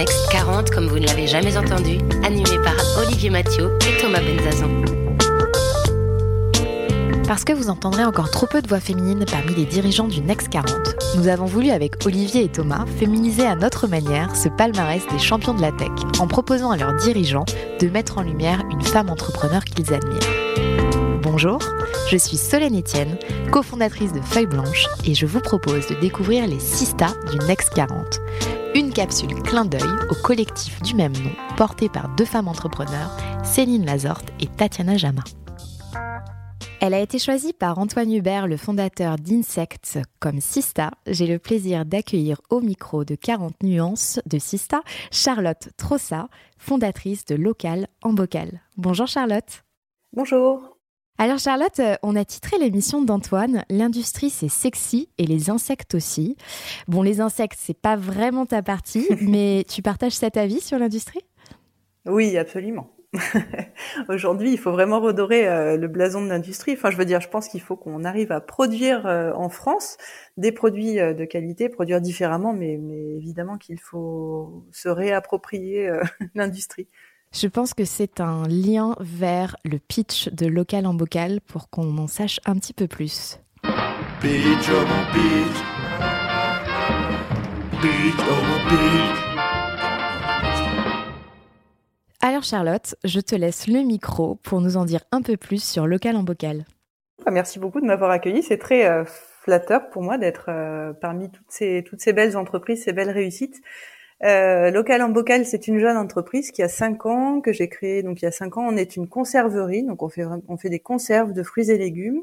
[0.00, 4.70] Next 40, comme vous ne l'avez jamais entendu, animé par Olivier Mathieu et Thomas Benzazan.
[7.28, 10.48] Parce que vous entendrez encore trop peu de voix féminines parmi les dirigeants du Next
[10.48, 10.72] 40,
[11.18, 15.52] nous avons voulu avec Olivier et Thomas féminiser à notre manière ce palmarès des champions
[15.52, 17.44] de la tech en proposant à leurs dirigeants
[17.78, 21.20] de mettre en lumière une femme entrepreneur qu'ils admirent.
[21.20, 21.58] Bonjour,
[22.10, 23.18] je suis Solène Etienne,
[23.52, 28.18] cofondatrice de Feuille Blanche et je vous propose de découvrir les Sista du Next 40.
[28.72, 33.84] Une capsule clin d'œil au collectif du même nom porté par deux femmes entrepreneurs, Céline
[33.84, 35.24] Lazorte et Tatiana Jama.
[36.80, 40.92] Elle a été choisie par Antoine Hubert, le fondateur d'Insects, comme Sista.
[41.08, 47.34] J'ai le plaisir d'accueillir au micro de 40 nuances de Sista, Charlotte Trossa, fondatrice de
[47.34, 48.60] Local en Bocal.
[48.76, 49.64] Bonjour Charlotte.
[50.12, 50.79] Bonjour.
[51.20, 56.38] Alors Charlotte, euh, on a titré l'émission d'Antoine L'industrie c'est sexy et les insectes aussi.
[56.88, 61.20] Bon, les insectes, c'est pas vraiment ta partie, mais tu partages cet avis sur l'industrie?
[62.06, 62.96] Oui, absolument.
[64.08, 66.72] Aujourd'hui, il faut vraiment redorer euh, le blason de l'industrie.
[66.72, 69.98] Enfin, je veux dire, je pense qu'il faut qu'on arrive à produire euh, en France
[70.38, 75.90] des produits de qualité, produire différemment, mais, mais évidemment qu'il faut se réapproprier
[76.34, 76.88] l'industrie.
[77.32, 81.96] Je pense que c'est un lien vers le pitch de local en bocal pour qu'on
[81.98, 83.38] en sache un petit peu plus.
[84.20, 85.58] Pitch oh mon pitch.
[87.80, 89.20] Pitch oh mon pitch.
[92.20, 95.86] Alors Charlotte, je te laisse le micro pour nous en dire un peu plus sur
[95.86, 96.64] local en bocal.
[97.26, 98.42] Ah, merci beaucoup de m'avoir accueilli.
[98.42, 102.82] C'est très euh, flatteur pour moi d'être euh, parmi toutes ces, toutes ces belles entreprises,
[102.82, 103.62] ces belles réussites.
[104.22, 108.02] Euh, Local en Bocal, c'est une jeune entreprise qui a cinq ans, que j'ai créée.
[108.02, 110.68] Donc il y a cinq ans, on est une conserverie, donc on fait on fait
[110.68, 112.22] des conserves de fruits et légumes.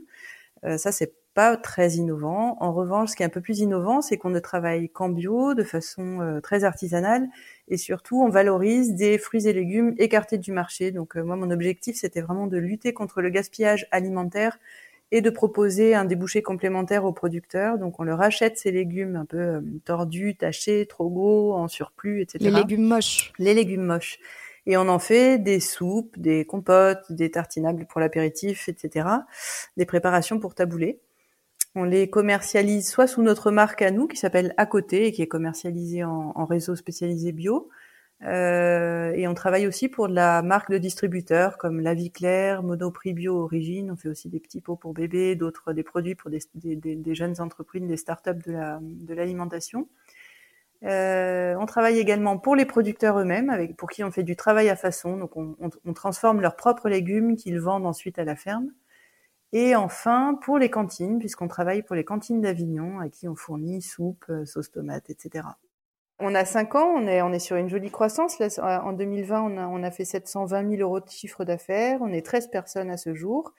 [0.66, 2.58] Euh, ça c'est pas très innovant.
[2.62, 5.53] En revanche, ce qui est un peu plus innovant, c'est qu'on ne travaille qu'en bio,
[5.53, 7.28] de façon euh, très artisanale,
[7.68, 10.91] et surtout on valorise des fruits et légumes écartés du marché.
[10.91, 14.58] Donc euh, moi, mon objectif, c'était vraiment de lutter contre le gaspillage alimentaire
[15.12, 17.78] et de proposer un débouché complémentaire aux producteurs.
[17.78, 22.22] Donc on leur achète ces légumes un peu euh, tordus, tachés, trop gros, en surplus,
[22.22, 22.40] etc.
[22.41, 23.31] Les légumes moches.
[23.40, 24.19] Les légumes moches.
[24.66, 29.07] Et on en fait des soupes, des compotes, des tartinables pour l'apéritif, etc.
[29.78, 31.00] Des préparations pour tabouler.
[31.73, 35.22] On les commercialise soit sous notre marque à nous, qui s'appelle À Côté, et qui
[35.22, 37.69] est commercialisée en, en réseau spécialisé bio,
[38.23, 42.63] euh, et on travaille aussi pour de la marque de distributeurs comme La Vie Claire,
[42.63, 43.91] Monoprix Bio Origine.
[43.91, 47.88] On fait aussi des petits pots pour bébés, d'autres des produits pour des, jeunes entreprises,
[47.88, 49.88] des startups de, la, de l'alimentation.
[50.83, 54.75] Euh, on travaille également pour les producteurs eux-mêmes, pour qui on fait du travail à
[54.75, 55.17] façon.
[55.17, 58.72] Donc on, on, on transforme leurs propres légumes qu'ils vendent ensuite à la ferme.
[59.53, 63.81] Et enfin pour les cantines, puisqu'on travaille pour les cantines d'Avignon, à qui on fournit
[63.81, 65.47] soupe, euh, sauce tomate, etc.
[66.19, 68.39] On a 5 ans, on est, on est sur une jolie croissance.
[68.59, 72.00] en 2020, on a, on a fait 720 000 euros de chiffre d'affaires.
[72.01, 73.53] On est 13 personnes à ce jour.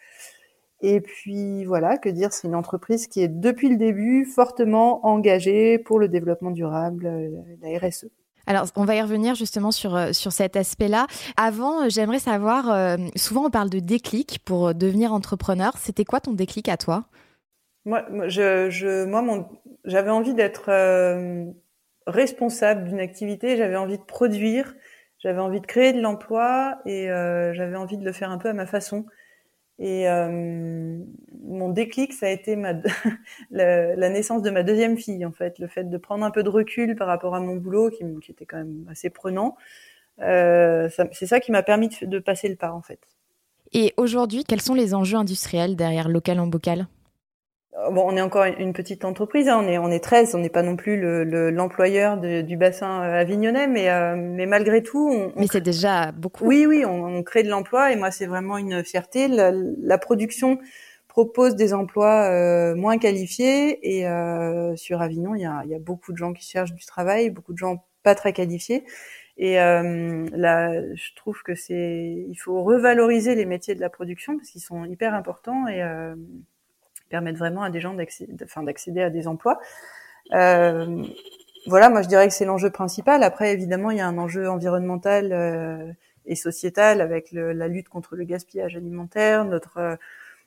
[0.80, 5.78] Et puis voilà, que dire, c'est une entreprise qui est depuis le début fortement engagée
[5.78, 7.28] pour le développement durable, euh,
[7.60, 8.06] la RSE.
[8.46, 11.06] Alors, on va y revenir justement sur, euh, sur cet aspect-là.
[11.36, 15.76] Avant, euh, j'aimerais savoir, souvent on parle de déclic pour devenir entrepreneur.
[15.78, 17.04] C'était quoi ton déclic à toi?
[17.84, 19.48] Moi, je, je, moi
[19.84, 20.70] j'avais envie d'être
[22.08, 24.74] responsable d'une activité, j'avais envie de produire,
[25.18, 28.48] j'avais envie de créer de l'emploi et euh, j'avais envie de le faire un peu
[28.48, 29.04] à ma façon.
[29.80, 30.98] Et euh,
[31.44, 32.56] mon déclic, ça a été
[33.50, 36.48] la, naissance de ma deuxième fille, en fait, le fait de prendre un peu de
[36.48, 39.56] recul par rapport à mon boulot, qui, était quand même assez prenant.
[40.20, 42.98] Euh, c'est ça qui m'a permis de, passer le pas, en fait.
[43.72, 46.88] Et aujourd'hui, quels sont les enjeux industriels derrière Local en Bocal?
[47.90, 50.48] Bon, on est encore une petite entreprise, hein, on est on est 13, on n'est
[50.48, 51.00] pas non plus
[51.50, 56.12] l'employeur le, du bassin euh, avignonnais, mais euh, mais malgré tout, on, mais c'est déjà
[56.12, 56.44] beaucoup.
[56.44, 59.28] Oui, oui, on, on, crée de l'emploi et moi c'est vraiment une fierté.
[59.28, 60.58] La, la, production
[61.08, 65.74] propose des emplois euh, moins qualifiés et euh, sur Avignon, il y a, il y
[65.74, 68.84] a beaucoup de gens qui cherchent du travail, beaucoup de gens pas très qualifiés.
[69.38, 74.36] Et euh, là, je trouve que c'est, il faut revaloriser les métiers de la production
[74.36, 76.16] parce qu'ils sont hyper importants et euh,
[77.08, 79.60] permettent vraiment à des gens d'accéder, enfin, d'accéder à des emplois.
[80.32, 81.04] Euh,
[81.66, 83.22] voilà, moi je dirais que c'est l'enjeu principal.
[83.22, 85.92] Après, évidemment, il y a un enjeu environnemental euh,
[86.26, 89.96] et sociétal avec le, la lutte contre le gaspillage alimentaire, notre euh,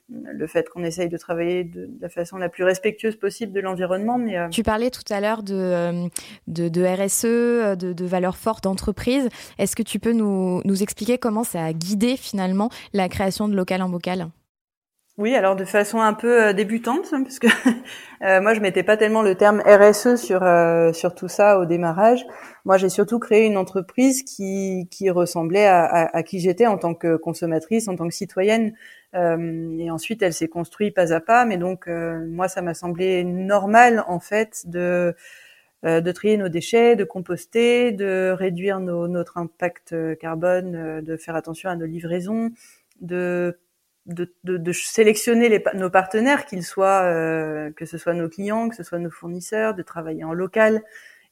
[0.10, 4.18] le fait qu'on essaye de travailler de, la façon la plus respectueuse possible de l'environnement.
[4.18, 6.10] Mais euh, tu parlais tout à l'heure de,
[6.48, 9.30] de, de, RSE, de, de valeurs fortes d'entreprise.
[9.58, 13.56] Est-ce que tu peux nous, nous expliquer comment ça a guidé finalement la création de
[13.56, 14.28] local en bocal?
[15.18, 17.48] Oui, alors de façon un peu euh, débutante, hein, parce que
[18.24, 21.66] euh, moi je mettais pas tellement le terme RSE sur euh, sur tout ça au
[21.66, 22.25] démarrage.
[22.63, 26.78] Moi, j'ai surtout créé une entreprise qui qui ressemblait à, à, à qui j'étais en
[26.78, 28.74] tant que consommatrice, en tant que citoyenne.
[29.13, 31.46] et ensuite, elle s'est construite pas à pas.
[31.46, 35.16] Mais donc, moi, ça m'a semblé normal en fait de
[35.84, 41.69] de trier nos déchets, de composter, de réduire nos, notre impact carbone, de faire attention
[41.69, 42.52] à nos livraisons,
[43.02, 43.58] de
[44.06, 48.69] de, de, de, sélectionner les, nos partenaires, qu'ils soient, euh, que ce soit nos clients,
[48.69, 50.81] que ce soit nos fournisseurs, de travailler en local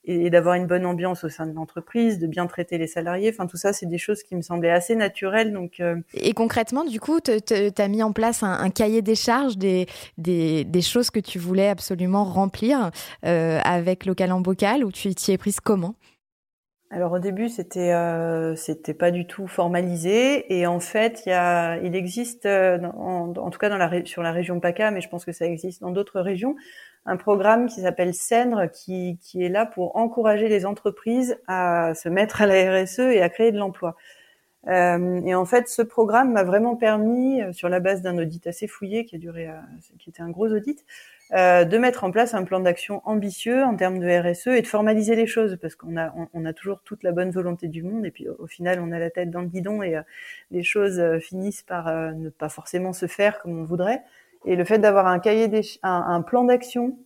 [0.05, 3.29] et, d'avoir une bonne ambiance au sein de l'entreprise, de bien traiter les salariés.
[3.33, 5.51] Enfin, tout ça, c'est des choses qui me semblaient assez naturelles.
[5.51, 5.97] Donc, euh...
[6.13, 7.31] Et concrètement, du coup, tu
[7.77, 9.87] as mis en place un, un cahier des charges des,
[10.17, 12.91] des, des, choses que tu voulais absolument remplir
[13.25, 15.95] euh, avec Local en Bocal, ou tu t'y es prise comment?
[16.91, 21.33] Alors au début c'était euh, c'était pas du tout formalisé et en fait il y
[21.33, 25.09] a il existe euh, en, tout cas dans la sur la région PACA mais je
[25.09, 26.55] pense que ça existe dans d'autres régions
[27.05, 32.09] un programme qui s'appelle CENRE qui qui est là pour encourager les entreprises à se
[32.09, 33.95] mettre à la RSE et à créer de l'emploi.
[34.67, 38.45] Euh, et en fait ce programme m'a vraiment permis euh, sur la base d'un audit
[38.45, 39.53] assez fouillé qui a duré euh,
[39.99, 40.85] qui était un gros audit
[41.31, 44.67] euh, de mettre en place un plan d'action ambitieux en termes de RSE et de
[44.67, 48.03] formaliser les choses parce qu'on a on, a toujours toute la bonne volonté du monde
[48.03, 50.01] et puis au, final on a la tête dans le guidon et euh,
[50.49, 51.85] les choses euh, finissent par
[52.15, 54.01] ne pas forcément se faire comme on voudrait.
[54.45, 56.97] Et le fait d'avoir un cahier des un, plan d'action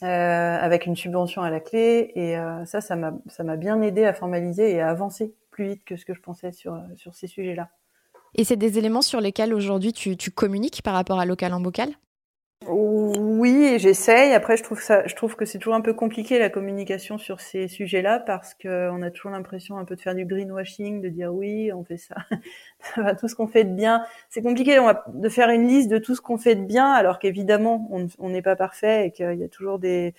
[0.00, 4.14] avec une subvention à la clé et ça ça m'a ça m'a bien aidé à
[4.14, 7.70] formaliser et à avancer plus vite que ce que je pensais sur sur ces sujets-là.
[8.34, 11.60] Et c'est des éléments sur lesquels aujourd'hui tu, tu communiques par rapport à local en
[11.60, 11.90] bocal?
[12.66, 14.32] Oui, j'essaye.
[14.32, 17.40] Après, je trouve ça, je trouve que c'est toujours un peu compliqué la communication sur
[17.40, 21.32] ces sujets-là parce qu'on a toujours l'impression un peu de faire du greenwashing, de dire
[21.34, 22.14] oui, on fait ça,
[23.20, 24.02] tout ce qu'on fait de bien.
[24.30, 24.78] C'est compliqué
[25.08, 27.86] de faire une liste de tout ce qu'on fait de bien, alors qu'évidemment,
[28.18, 30.14] on n'est pas parfait et qu'il y a toujours des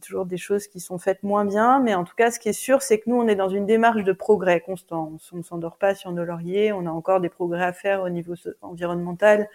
[0.00, 1.80] toujours des choses qui sont faites moins bien.
[1.80, 3.66] Mais en tout cas, ce qui est sûr, c'est que nous, on est dans une
[3.66, 5.16] démarche de progrès constant.
[5.32, 6.72] On ne s'endort pas sur nos lauriers.
[6.72, 9.48] On a encore des progrès à faire au niveau environnemental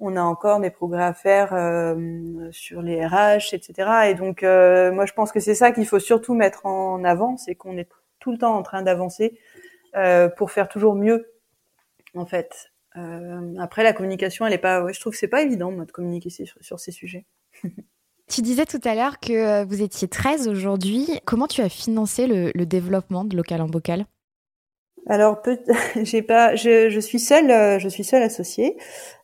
[0.00, 4.10] on a encore des progrès à faire euh, sur les RH, etc.
[4.10, 7.36] Et donc, euh, moi, je pense que c'est ça qu'il faut surtout mettre en avant,
[7.36, 7.88] c'est qu'on est
[8.18, 9.38] tout le temps en train d'avancer
[9.96, 11.30] euh, pour faire toujours mieux,
[12.14, 12.72] en fait.
[13.58, 14.82] après, la communication, elle est pas.
[14.82, 17.26] Ouais, je trouve que c'est pas évident de communiquer sur ces sujets.
[18.30, 21.20] Tu disais tout à l'heure que vous étiez 13 aujourd'hui.
[21.24, 24.06] Comment tu as financé le, le développement de Local en Bocal?
[25.08, 25.42] Alors,
[26.02, 28.76] j'ai pas, je, je, suis seule, euh, je suis seule associée.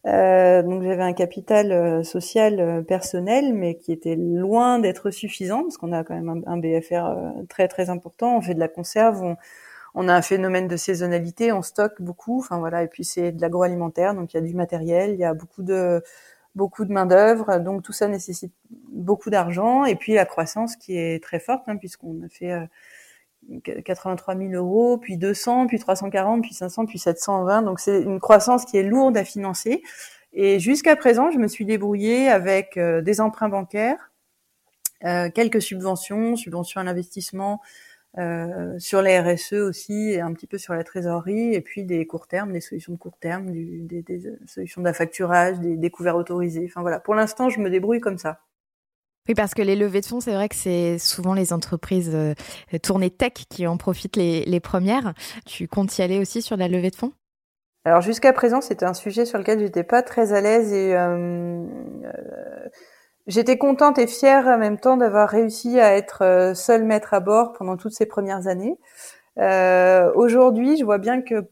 [0.06, 5.62] Euh, donc j'avais un capital euh, social euh, personnel, mais qui était loin d'être suffisant
[5.62, 8.36] parce qu'on a quand même un, BFR très très important.
[8.36, 9.36] On fait de la conserve, on,
[9.94, 12.40] on, a un phénomène de saisonnalité, on stocke beaucoup.
[12.40, 15.24] Enfin voilà, et puis c'est de l'agroalimentaire, donc il y a du matériel, il y
[15.24, 16.02] a beaucoup de
[16.56, 18.52] beaucoup de main d'œuvre, donc tout ça nécessite
[18.90, 19.84] beaucoup d'argent.
[19.84, 22.68] Et puis la croissance qui est très forte, hein, puisqu'on a fait
[23.84, 27.62] 83 000 euros, puis 200, puis 340, puis 500, puis 720.
[27.62, 29.82] Donc c'est une croissance qui est lourde à financer.
[30.32, 34.10] Et jusqu'à présent, je me suis débrouillée avec euh, des emprunts bancaires,
[35.04, 37.60] euh, quelques subventions, subventions à l'investissement,
[38.18, 42.06] euh, sur les RSE aussi, et un petit peu sur la trésorerie, et puis des
[42.06, 46.66] courts termes, des solutions de court terme, du, des, des, solutions d'affacturage, des découvertes autorisées.
[46.66, 48.40] Enfin voilà, pour l'instant, je me débrouille comme ça.
[49.28, 52.35] Oui, parce que les levées de fonds, c'est vrai que c'est souvent les entreprises euh,
[52.82, 55.14] tournées tech qui en profitent les, les, premières.
[55.44, 57.12] Tu comptes y aller aussi sur la levée de fonds?
[57.87, 61.64] Alors jusqu'à présent, c'était un sujet sur lequel j'étais pas très à l'aise et euh,
[63.26, 67.21] j'étais contente et fière en même temps d'avoir réussi à être euh, seule maître à
[67.21, 68.78] bord pendant toutes ces premières années.
[69.38, 71.47] Euh, Aujourd'hui, je vois bien que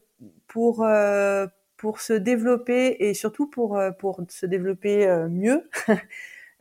[0.46, 0.86] pour
[1.76, 5.68] pour se développer et surtout pour pour se développer mieux.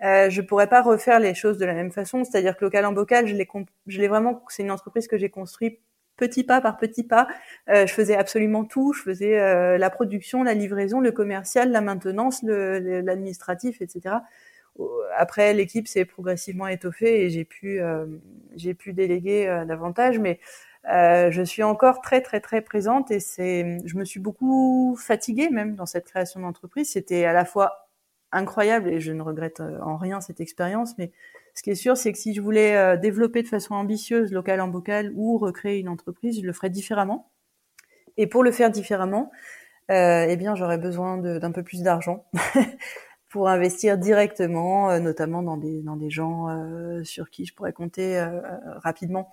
[0.04, 2.24] Euh, je pourrais pas refaire les choses de la même façon.
[2.24, 3.48] C'est-à-dire que local en bocal, je l'ai,
[3.88, 5.80] je l'ai vraiment, c'est une entreprise que j'ai construite
[6.18, 7.28] petit pas par petit pas.
[7.70, 8.94] Euh, je faisais absolument tout.
[8.94, 14.16] Je faisais euh, la production, la livraison, le commercial, la maintenance, le, l'administratif, etc.
[15.16, 18.06] Après, l'équipe s'est progressivement étoffée et j'ai pu, euh,
[18.56, 20.40] j'ai pu déléguer euh, davantage, mais
[20.86, 25.76] je suis encore très très très présente et c'est, je me suis beaucoup fatiguée même
[25.76, 26.92] dans cette création d'entreprise.
[26.92, 27.84] C'était à la fois
[28.34, 31.12] incroyable et je ne regrette euh, en rien cette expérience, mais
[31.56, 34.60] Ce qui est sûr, c'est que si je voulais euh, développer de façon ambitieuse local
[34.60, 37.30] en bocal ou recréer une entreprise, je le ferais différemment.
[38.18, 39.32] Et pour le faire différemment,
[39.92, 42.26] euh, eh bien, j'aurais besoin d'un peu plus d'argent
[43.34, 47.74] pour investir directement, euh, notamment dans des dans des gens euh, sur qui je pourrais
[47.74, 48.30] compter euh,
[48.84, 49.28] rapidement.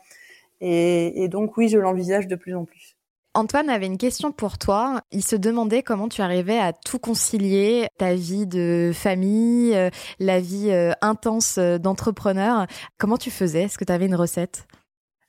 [0.62, 2.97] Et, et donc oui, je l'envisage de plus en plus.
[3.35, 5.02] Antoine avait une question pour toi.
[5.12, 9.76] Il se demandait comment tu arrivais à tout concilier, ta vie de famille,
[10.19, 12.66] la vie intense d'entrepreneur.
[12.99, 13.64] Comment tu faisais?
[13.64, 14.66] Est-ce que tu avais une recette?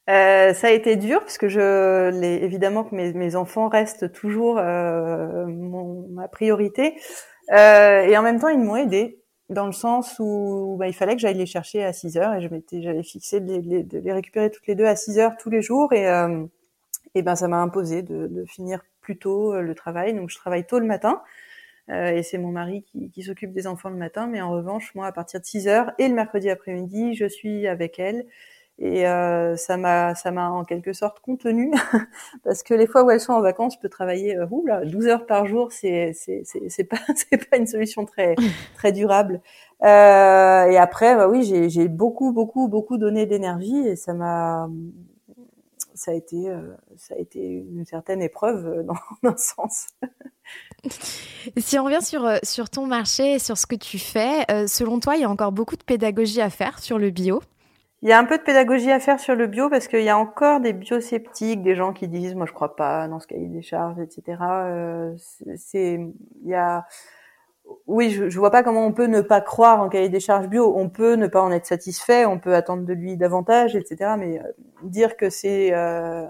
[0.09, 4.11] Euh, ça a été dur parce que je, les, évidemment que mes, mes, enfants restent
[4.11, 6.95] toujours euh, mon, ma priorité
[7.49, 9.19] euh, et en même temps ils m'ont aidé
[9.49, 12.41] dans le sens où bah, il fallait que j'aille les chercher à 6 heures et
[12.41, 15.61] je m'étais j'avais fixé de les, récupérer toutes les deux à 6 heures tous les
[15.61, 16.07] jours et
[17.15, 20.13] et ben ça m'a imposé de, finir plus tôt euh, le travail.
[20.13, 21.21] Donc je travaille tôt le matin.
[21.89, 24.93] Euh, et c'est mon mari qui, qui s'occupe des enfants le matin, mais en revanche,
[24.95, 28.25] moi, à partir de 6 heures et le mercredi après-midi, je suis avec elle.
[28.83, 31.71] Et euh, ça m'a, ça m'a en quelque sorte contenu
[32.43, 35.05] parce que les fois où elles sont en vacances, je peux travailler euh, là, 12
[35.05, 35.71] heures par jour.
[35.71, 38.33] C'est, c'est, c'est, pas, c'est pas une solution très,
[38.73, 39.39] très durable.
[39.83, 44.67] Euh, et après, bah oui, j'ai, j'ai beaucoup, beaucoup, beaucoup donné d'énergie et ça m'a,
[45.93, 48.95] ça a été, euh, ça a été une certaine épreuve dans,
[49.29, 49.89] un sens.
[51.55, 55.21] si on revient sur, sur ton marché, sur ce que tu fais, selon toi, il
[55.21, 57.41] y a encore beaucoup de pédagogie à faire sur le bio
[58.01, 60.09] il y a un peu de pédagogie à faire sur le bio parce qu'il y
[60.09, 63.47] a encore des biosceptiques, des gens qui disent moi je crois pas dans ce cahier
[63.47, 64.39] des charges, etc.
[64.41, 65.13] Euh,
[65.55, 65.99] c'est
[66.43, 66.85] il y a
[67.87, 70.47] oui, je, je vois pas comment on peut ne pas croire en cahier des charges
[70.47, 70.73] bio.
[70.75, 74.15] On peut ne pas en être satisfait, on peut attendre de lui davantage, etc.
[74.17, 74.43] Mais euh,
[74.83, 76.25] dire que c'est euh,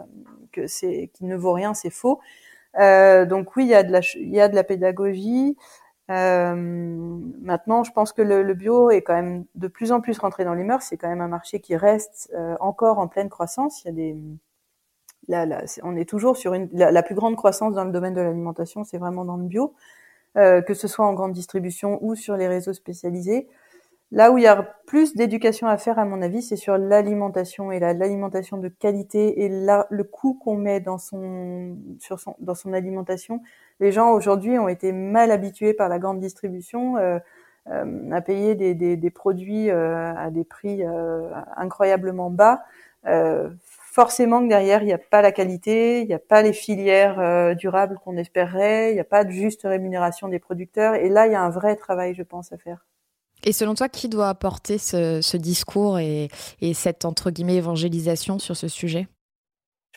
[0.51, 2.19] que c'est qu'il ne vaut rien, c'est faux.
[2.77, 5.57] Donc oui, il y a de la il y a de la pédagogie.
[6.11, 10.19] Euh, maintenant, je pense que le, le, bio est quand même de plus en plus
[10.19, 10.83] rentré dans les mœurs.
[10.83, 13.83] C'est quand même un marché qui reste euh, encore en pleine croissance.
[13.83, 14.17] Il y a des
[15.27, 18.21] là, là, on est toujours sur une la, plus grande croissance dans le domaine de
[18.21, 19.73] l'alimentation, c'est vraiment dans le bio.
[20.37, 23.49] Euh, que ce soit en grande distribution ou sur les réseaux spécialisés.
[24.11, 27.71] Là où il y a plus d'éducation à faire, à mon avis, c'est sur l'alimentation
[27.71, 32.73] et l'alimentation de qualité et le coût qu'on met dans son, sur son, dans son
[32.73, 33.41] alimentation.
[33.79, 37.19] Les gens aujourd'hui ont été mal habitués par la grande distribution euh,
[37.69, 42.63] euh, à payer des, des, des produits euh, à des prix euh, incroyablement bas
[43.91, 47.19] forcément que derrière, il n'y a pas la qualité, il n'y a pas les filières
[47.19, 50.95] euh, durables qu'on espérerait, il n'y a pas de juste rémunération des producteurs.
[50.95, 52.85] Et là, il y a un vrai travail, je pense, à faire.
[53.43, 56.29] Et selon toi, qui doit apporter ce, discours et,
[56.61, 59.07] et, cette, entre guillemets, évangélisation sur ce sujet?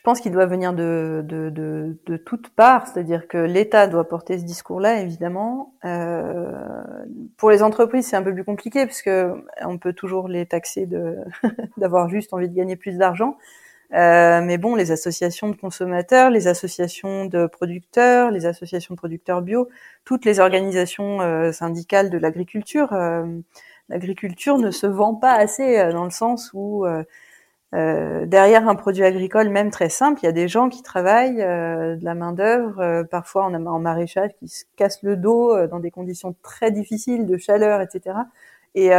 [0.05, 4.07] Je pense qu'il doit venir de, de, de, de toutes parts, c'est-à-dire que l'État doit
[4.07, 5.75] porter ce discours-là, évidemment.
[5.87, 6.53] Euh,
[7.39, 9.33] pour les entreprises, c'est un peu plus compliqué, parce que
[9.63, 10.87] on peut toujours les taxer
[11.79, 13.39] d'avoir juste envie de gagner plus d'argent.
[13.93, 19.43] Euh, mais bon, les associations de consommateurs, les associations de producteurs, les associations de producteurs
[19.43, 19.69] bio,
[20.05, 23.25] toutes les organisations euh, syndicales de l'agriculture, euh,
[23.89, 26.87] l'agriculture ne se vend pas assez dans le sens où
[27.73, 32.05] derrière un produit agricole, même très simple, il y a des gens qui travaillent, de
[32.05, 36.35] la main d'œuvre, parfois en, en, maraîchage, qui se cassent le dos dans des conditions
[36.43, 38.17] très difficiles de chaleur, etc.
[38.75, 38.91] Et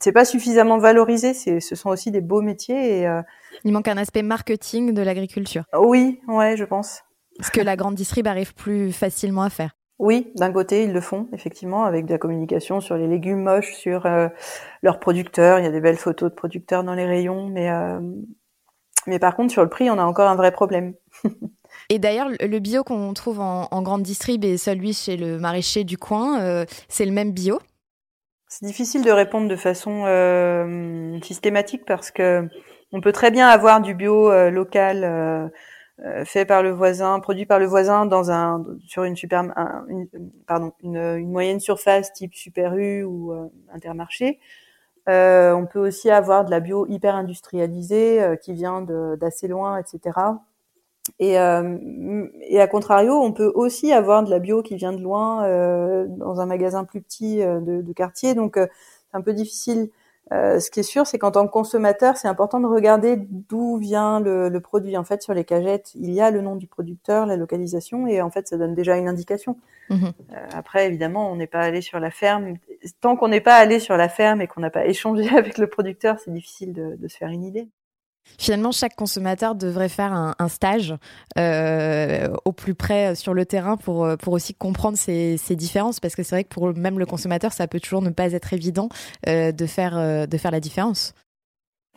[0.00, 1.32] c'est pas suffisamment valorisé.
[1.34, 3.20] ce sont aussi des beaux métiers et
[3.64, 5.64] il manque un aspect marketing de l'agriculture.
[5.76, 7.02] Oui, ouais, je pense.
[7.40, 9.76] Ce que la grande distrib arrive plus facilement à faire.
[9.98, 13.74] Oui, d'un côté, ils le font, effectivement, avec de la communication sur les légumes moches,
[13.74, 14.28] sur euh,
[14.82, 15.58] leurs producteurs.
[15.58, 17.98] Il y a des belles photos de producteurs dans les rayons, mais, euh,
[19.06, 20.92] mais par contre, sur le prix, on a encore un vrai problème.
[21.88, 25.84] et d'ailleurs, le bio qu'on trouve en, en, grande distrib et celui chez le maraîcher
[25.84, 27.58] du coin, euh, c'est le même bio?
[28.48, 32.48] C'est difficile de répondre de façon euh, systématique parce que
[32.92, 35.48] on peut très bien avoir du bio euh, local euh,
[36.04, 39.44] euh, fait par le voisin, produit par le voisin dans un sur une super
[40.46, 43.32] pardon une, une, moyenne surface type Super U ou
[43.72, 44.38] Intermarché.
[45.06, 48.82] on peut aussi avoir de la bio hyper industrialisée qui vient
[49.18, 50.18] d'assez loin, etc.
[51.18, 55.00] Et, euh, et à contrario, on peut aussi avoir de la bio qui vient de
[55.00, 58.34] loin euh, dans un magasin plus petit de, de, quartier.
[58.34, 58.68] Donc, c'est
[59.16, 59.90] un peu difficile
[60.32, 63.76] euh, ce qui est sûr, c'est qu'en tant que consommateur, c'est important de regarder d'où
[63.76, 64.96] vient le, le, produit.
[64.96, 68.20] En fait, sur les cagettes, il y a le nom du producteur, la localisation, et
[68.20, 69.56] en fait, ça donne déjà une indication.
[69.88, 70.04] Mmh.
[70.04, 72.54] Euh, après, évidemment, on n'est pas allé sur la ferme.
[73.00, 75.68] Tant qu'on n'est pas allé sur la ferme et qu'on n'a pas échangé avec le
[75.68, 77.68] producteur, c'est difficile de, de, se faire une idée.
[78.38, 80.94] Finalement, chaque consommateur devrait faire un, stage
[81.38, 86.14] euh, au plus près sur le terrain pour, pour aussi comprendre ces, ces différences, parce
[86.14, 88.88] que c'est vrai que pour même le consommateur, ça peut toujours ne pas être évident
[89.26, 91.14] euh, de, faire, euh, de faire la différence.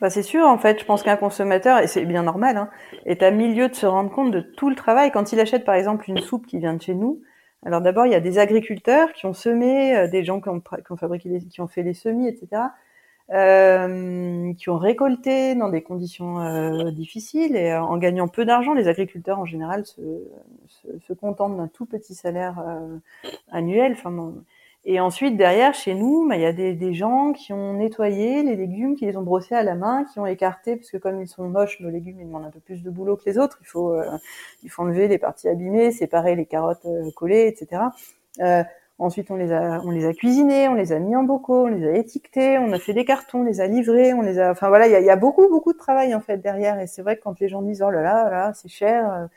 [0.02, 2.70] Bah c'est sûr, en fait, je pense qu'un consommateur, et c'est bien normal, hein,
[3.06, 5.12] est à milieu de se rendre compte de tout le travail.
[5.12, 7.22] Quand il achète, par exemple, une soupe qui vient de chez nous,
[7.66, 10.62] alors d'abord, il y a des agriculteurs qui ont semé, des gens qui ont
[10.98, 12.62] fabriqué, qui ont fait les semis, etc
[13.32, 18.74] euh, qui ont récolté dans des conditions euh, difficiles et en gagnant peu d'argent.
[18.74, 20.02] Les agriculteurs en général se,
[20.68, 22.98] se, se contentent d'un tout petit salaire euh,
[23.52, 23.92] annuel.
[23.92, 24.34] Enfin,
[24.86, 28.42] et ensuite derrière, chez nous, bah, il y a des, des, gens qui ont nettoyé
[28.44, 31.22] les légumes, qui les ont brossés à la main, qui ont écarté parce que comme
[31.22, 33.60] ils sont moches, nos légumes ils demandent un peu plus de boulot que les autres.
[33.62, 34.18] Il faut euh,
[34.64, 37.84] il faut enlever les parties abîmées, séparer les carottes collées, etc.
[38.40, 38.64] Euh,
[39.00, 41.68] Ensuite, on les a, on les a cuisinés, on les a mis en bocaux, on
[41.68, 44.52] les a étiquetés, on a fait des cartons, on les a livrés, on les a,
[44.52, 46.78] enfin voilà, il y a, beaucoup, beaucoup de travail en fait derrière.
[46.82, 49.28] Et c'est vrai que quand les gens disent oh là là, là c'est cher, euh,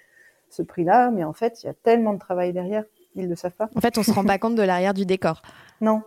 [0.51, 2.83] ce prix-là, mais en fait, il y a tellement de travail derrière,
[3.15, 3.71] ils le savent pas.
[3.77, 5.43] En fait, on se rend pas compte de l'arrière du décor.
[5.81, 6.03] Non.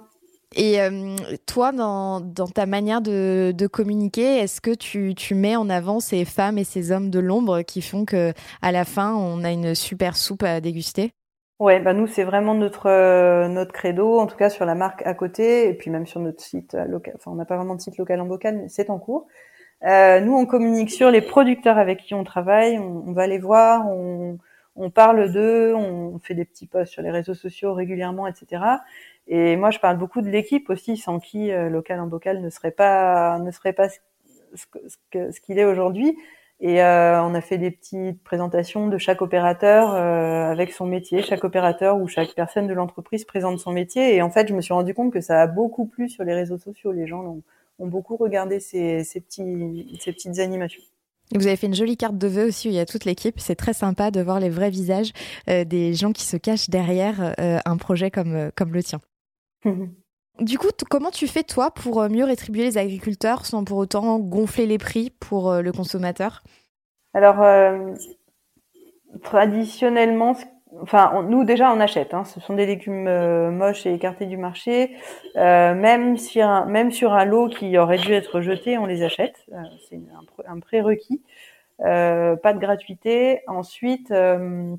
[0.56, 5.58] Et euh, toi, dans, dans, ta manière de, de communiquer, est-ce que tu, tu, mets
[5.58, 8.32] en avant ces femmes et ces hommes de l'ombre qui font que
[8.62, 11.12] à la fin, on a une super soupe à déguster?
[11.60, 15.02] Ouais, bah nous c'est vraiment notre euh, notre credo, en tout cas sur la marque
[15.08, 17.14] à côté, et puis même sur notre site euh, local.
[17.16, 19.28] Enfin, on n'a pas vraiment de site local en bocal, mais c'est en cours.
[19.84, 23.88] Euh, nous, on communique sur les producteurs avec qui on travaille, on, va les voir,
[23.90, 24.40] on,
[24.76, 28.64] on parle d'eux, on fait des petits posts sur les réseaux sociaux régulièrement, etc.
[29.28, 32.50] Et moi, je parle beaucoup de l'équipe aussi, sans qui euh, local en bocal ne
[32.50, 34.00] serait pas ne serait pas ce,
[34.56, 36.18] ce, ce qu'il est aujourd'hui.
[36.66, 41.22] Et euh, on a fait des petites présentations de chaque opérateur euh, avec son métier,
[41.22, 44.16] chaque opérateur ou chaque personne de l'entreprise présente son métier.
[44.16, 46.34] Et en fait, je me suis rendu compte que ça a beaucoup plu sur les
[46.34, 46.92] réseaux sociaux.
[46.92, 47.44] Les gens ont,
[47.78, 50.82] ont beaucoup regardé ces, ces, petits, ces petites animations.
[51.36, 53.40] Vous avez fait une jolie carte de vœux aussi où il y a toute l'équipe.
[53.40, 55.12] C'est très sympa de voir les vrais visages
[55.48, 59.00] euh, des gens qui se cachent derrière un projet comme, comme le tien.
[60.40, 64.20] Du coup, comment tu fais toi pour euh, mieux rétribuer les agriculteurs sans pour autant
[64.20, 66.44] gonfler les prix pour euh, le consommateur?
[67.14, 67.94] Alors, euh,
[69.24, 70.36] traditionnellement,
[70.82, 72.14] enfin, nous déjà on achète.
[72.14, 73.10] Hein, ce sont des légumes
[73.52, 74.98] moches et écartés du marché.
[75.36, 76.44] même sur
[77.14, 79.38] un, lot qui aurait dû être jeté, on les achète.
[79.90, 80.02] C'est
[80.46, 81.22] un prérequis.
[81.82, 83.42] Euh, pas de gratuité.
[83.48, 84.14] Ensuite,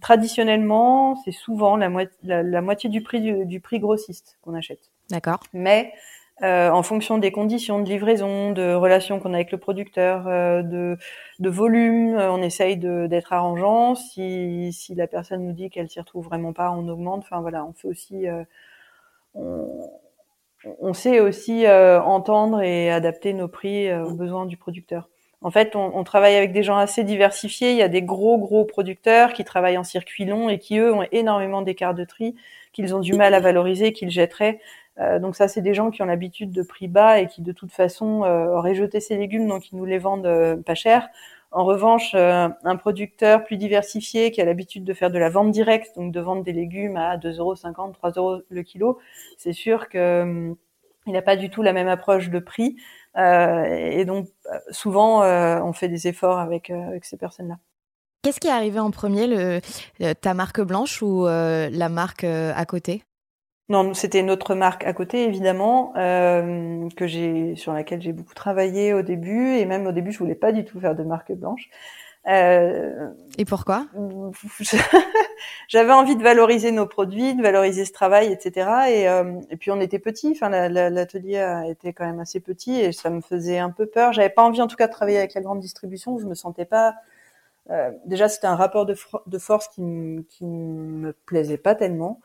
[0.01, 1.91] traditionnellement, c'est souvent la,
[2.23, 4.91] la, moitié du prix du, du prix grossiste qu'on achète.
[5.11, 5.41] D'accord.
[5.53, 5.93] Mais
[6.43, 10.63] euh, en fonction des conditions de livraison, de relations qu'on a avec le producteur, euh,
[10.63, 10.99] de,
[11.39, 13.95] de, volume, euh, on essaye d'être arrangeant.
[13.95, 17.23] Si, si la personne nous dit qu'elle s'y retrouve vraiment pas, on augmente.
[17.25, 18.45] Enfin voilà, on fait aussi, euh,
[19.35, 19.91] on,
[20.81, 25.09] on, sait aussi entendre et adapter nos prix aux besoins du producteur.
[25.47, 27.71] En fait, on, travaille avec des gens assez diversifiés.
[27.71, 30.93] Il y a des gros gros producteurs qui travaillent en circuit long et qui eux
[30.93, 32.35] ont énormément d'écarts de tri
[32.73, 34.59] qu'ils ont du mal à valoriser, qu'ils jetteraient.
[34.99, 37.53] Euh, donc ça, c'est des gens qui ont l'habitude de prix bas et qui de
[37.53, 41.09] toute façon euh, auraient jeté ces légumes, donc ils nous les vendent euh, pas cher.
[41.53, 45.95] En revanche, un producteur plus diversifié qui a l'habitude de faire de la vente directe,
[45.95, 47.55] donc de vendre des légumes à 2,50 euros,
[47.93, 48.99] 3 euros le kilo,
[49.39, 50.57] c'est sûr que hum,
[51.13, 52.77] n'a pas du tout la même approche de prix.
[53.17, 54.29] Et donc
[54.71, 57.57] souvent, on fait des efforts avec, avec ces personnes-là.
[58.23, 59.61] Qu'est-ce qui est arrivé en premier, le,
[60.15, 63.03] ta marque blanche ou la marque à côté?
[63.69, 68.95] Non, c'était notre marque à côté, évidemment, euh, que j'ai sur laquelle j'ai beaucoup travaillé
[68.95, 71.69] au début, et même au début, je voulais pas du tout faire de marque blanche.
[72.29, 73.87] Euh, et pourquoi?
[75.69, 78.69] J'avais envie de valoriser nos produits, de valoriser ce travail, etc.
[78.89, 80.33] Et, euh, et puis on était petit.
[80.33, 84.13] Enfin, l'atelier a été quand même assez petit, et ça me faisait un peu peur.
[84.13, 86.19] J'avais pas envie, en tout cas, de travailler avec la grande distribution.
[86.19, 86.95] Je me sentais pas.
[87.71, 89.83] Euh, déjà, c'était un rapport de, de force qui,
[90.29, 92.21] qui me plaisait pas tellement.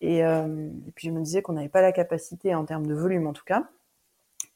[0.00, 3.26] Et, et, puis je me disais qu'on n'avait pas la capacité en termes de volume
[3.26, 3.64] en tout cas.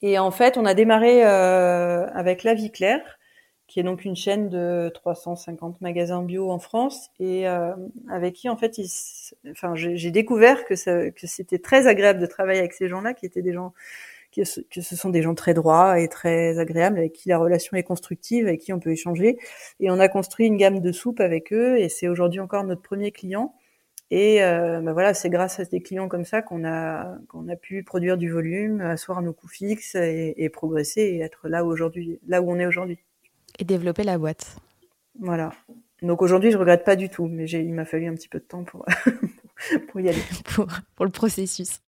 [0.01, 3.19] Et en fait, on a démarré avec La Vie Claire,
[3.73, 7.73] qui est donc une chaîne de 350 magasins bio en France, et euh,
[8.11, 8.87] avec qui en fait, il,
[9.51, 13.41] enfin, j'ai découvert que, que c'était très agréable de travailler avec ces gens-là, qui étaient
[13.41, 13.73] des gens
[14.31, 17.39] que ce, que ce sont des gens très droits et très agréables, avec qui la
[17.39, 19.39] relation est constructive, avec qui on peut échanger.
[19.81, 22.83] Et on a construit une gamme de soupes avec eux, et c'est aujourd'hui encore notre
[22.83, 23.55] premier client.
[24.11, 27.57] Et euh, bah voilà, c'est grâce à des clients comme ça qu'on a qu'on a
[27.57, 32.21] pu produire du volume, asseoir nos coûts fixes et, et progresser et être là aujourd'hui,
[32.27, 32.99] là où on est aujourd'hui.
[33.63, 34.57] Et développer la boîte.
[35.21, 35.53] Voilà.
[36.03, 38.45] Donc aujourd'hui, je regrette pas du tout, mais il m'a fallu un petit peu de
[38.45, 38.85] temps pour
[39.89, 40.19] pour y aller.
[40.53, 41.81] pour, pour le processus.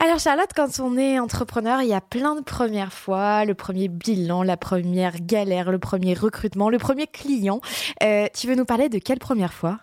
[0.00, 3.86] Alors Charlotte, quand on est entrepreneur, il y a plein de premières fois, le premier
[3.86, 7.60] bilan, la première galère, le premier recrutement, le premier client.
[8.02, 9.78] Euh, tu veux nous parler de quelle première fois?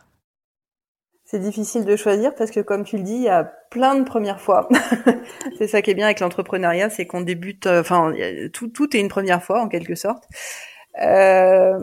[1.31, 4.03] C'est difficile de choisir parce que comme tu le dis, il y a plein de
[4.03, 4.67] premières fois.
[5.57, 8.13] c'est ça qui est bien avec l'entrepreneuriat, c'est qu'on débute, euh, enfin
[8.51, 10.25] tout, tout est une première fois en quelque sorte.
[11.01, 11.79] Euh,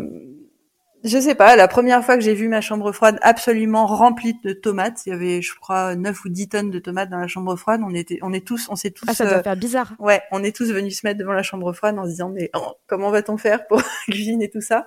[1.03, 4.53] je sais pas, la première fois que j'ai vu ma chambre froide absolument remplie de
[4.53, 7.57] tomates, il y avait, je crois, 9 ou 10 tonnes de tomates dans la chambre
[7.57, 7.81] froide.
[7.83, 9.07] On était, on est tous, on s'est tous.
[9.09, 9.95] Ah, ça doit euh, faire bizarre.
[9.99, 12.51] Ouais, on est tous venus se mettre devant la chambre froide en se disant, mais
[12.55, 13.81] oh, comment va-t-on faire pour
[14.11, 14.87] cuisiner tout ça?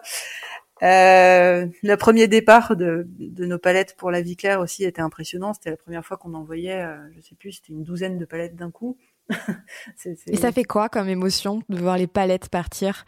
[0.84, 5.54] Euh, Le premier départ de, de, nos palettes pour la vie claire aussi était impressionnant.
[5.54, 8.56] C'était la première fois qu'on envoyait, euh, je sais plus, c'était une douzaine de palettes
[8.56, 8.98] d'un coup.
[10.28, 13.06] Et ça fait quoi comme émotion de voir les palettes partir?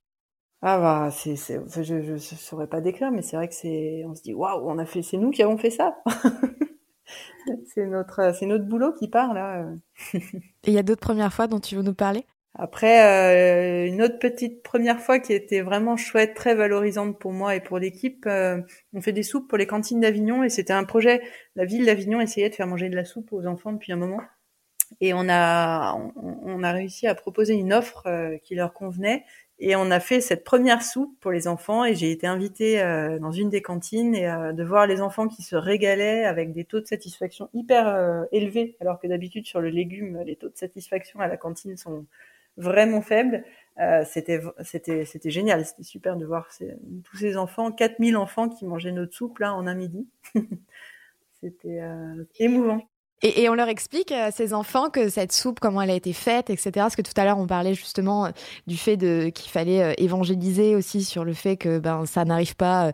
[0.65, 4.15] Ah bah c'est c'est je, je, saurais pas décrire mais c'est vrai que c'est on
[4.15, 5.97] se dit waouh on a fait c'est nous qui avons fait ça
[7.65, 9.65] c'est notre c'est notre boulot qui part là
[10.13, 10.21] et
[10.67, 12.25] il y a d'autres premières fois dont tu veux nous parler?
[12.55, 17.55] Après euh, une autre petite première fois qui était vraiment chouette très valorisante pour moi
[17.55, 18.61] et pour l'équipe euh,
[18.93, 21.21] on fait des soupes pour les cantines d'Avignon et c'était un projet.
[21.55, 24.21] La ville d'Avignon essayait de faire manger de la soupe aux enfants depuis un moment
[25.01, 29.25] et on a on, a réussi à proposer une offre euh, qui leur convenait
[29.59, 33.19] et on a fait cette première soupe pour les enfants et j'ai été invitée euh,
[33.19, 36.65] dans une des cantines et euh, de voir les enfants qui se régalaient avec des
[36.65, 41.19] taux de satisfaction hyper élevés, alors que d'habitude sur le légume, les taux de satisfaction
[41.19, 42.05] à la cantine sont
[42.57, 43.43] vraiment faibles.
[44.05, 46.47] c'était c'était c'était génial, c'était super de voir
[47.03, 50.07] tous ces enfants, 4000 enfants qui mangeaient notre soupe là en un midi.
[51.41, 51.81] c'était
[52.39, 52.81] émouvant.
[53.25, 56.49] Et, on leur explique à ces enfants que cette soupe, comment elle a été faite,
[56.49, 56.71] etc.
[56.75, 58.29] Parce que tout à l'heure, on parlait justement euh,
[58.67, 58.97] du fait
[59.31, 62.91] qu'il fallait euh, évangéliser aussi sur le fait que ben, ça n'arrive pas euh,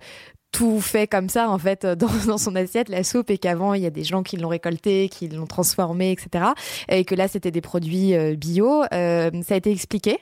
[0.51, 3.85] tout fait comme ça en fait dans, son assiette la soupe et qu'avant il y
[3.85, 6.45] a des gens qui l'ont récolté, qui l'ont transformé, etc.
[6.89, 8.83] Et que là c'était des produits bio.
[8.91, 10.19] ça a été expliqué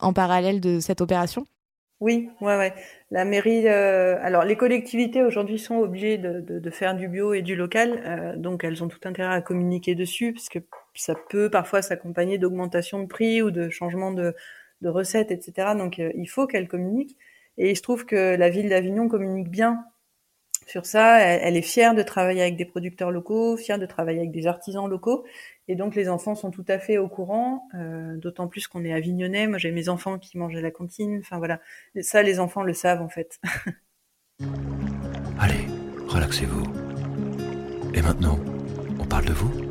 [0.00, 1.46] en parallèle de cette opération?
[2.00, 2.74] Oui, ouais, ouais.
[3.10, 7.56] La mairie, euh, alors les collectivités aujourd'hui sont obligées de, faire du bio et du
[7.56, 10.60] local, euh, donc elles ont tout intérêt à communiquer dessus, parce que
[10.94, 14.36] ça peut parfois s'accompagner d'augmentation de prix ou de changement de,
[14.80, 15.74] de recettes, etc.
[15.76, 17.16] Donc euh, il faut qu'elles communiquent.
[17.58, 19.84] Et il se trouve que la ville d'Avignon communique bien
[20.66, 21.18] sur ça.
[21.18, 24.88] Elle, est fière de travailler avec des producteurs locaux, fière de travailler avec des artisans
[24.88, 25.24] locaux.
[25.66, 28.92] Et donc les enfants sont tout à fait au courant, euh, d'autant plus qu'on est
[28.92, 29.48] avignonnais.
[29.48, 31.18] Moi j'ai mes enfants qui mangent à la cantine.
[31.20, 31.60] Enfin voilà,
[32.00, 33.40] ça les enfants le savent en fait.
[35.40, 35.66] Allez,
[36.06, 36.64] relaxez-vous.
[37.94, 38.38] Et maintenant,
[39.00, 39.67] on parle de vous?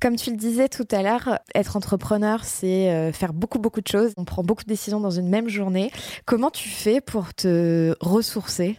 [0.00, 3.88] Comme tu le disais tout à l'heure, être entrepreneur, c'est euh, faire beaucoup, beaucoup de
[3.88, 4.12] choses.
[4.16, 5.90] On prend beaucoup de décisions dans une même journée.
[6.24, 8.78] Comment tu fais pour te ressourcer?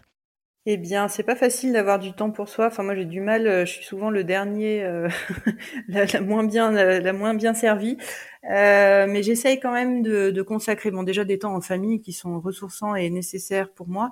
[0.65, 2.67] Eh bien, c'est pas facile d'avoir du temps pour soi.
[2.67, 3.47] Enfin, moi, j'ai du mal.
[3.47, 5.09] Euh, je suis souvent le dernier, euh,
[5.87, 7.97] la, moins bien, la, servie.
[8.43, 12.39] Mais j'essaye quand même de, de, consacrer, bon, déjà des temps en famille qui sont
[12.39, 14.11] ressourçants et nécessaires pour moi.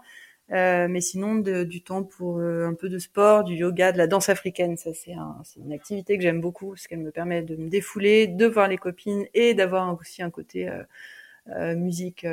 [0.51, 4.07] Euh, mais sinon, de, du temps pour un peu de sport, du yoga, de la
[4.07, 4.77] danse africaine.
[4.77, 8.27] Ça, c'est un, une activité que j'aime beaucoup parce qu'elle me permet de me défouler,
[8.27, 10.69] de voir les copines et d'avoir aussi un côté
[11.75, 12.25] musique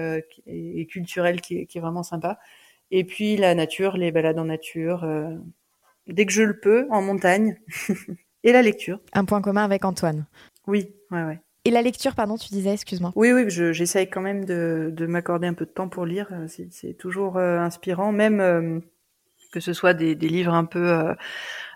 [0.47, 2.39] et, culturel qui qui est vraiment sympa.
[2.91, 5.35] Et puis la nature, les balades en nature, euh,
[6.07, 7.59] dès que je le peux, en montagne.
[8.45, 9.01] et la lecture.
[9.13, 10.27] Un point commun avec Antoine.
[10.67, 11.41] Oui, ouais, ouais.
[11.67, 13.13] Et la lecture, pardon, tu disais, excuse-moi.
[13.17, 16.29] Oui, oui, j'essaye quand même de, de m'accorder un peu de temps pour lire.
[16.47, 18.81] C'est toujours euh, inspirant, même euh,
[19.51, 21.15] que ce soit des, des livres un peu